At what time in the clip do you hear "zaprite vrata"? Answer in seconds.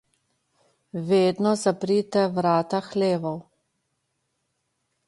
1.65-2.81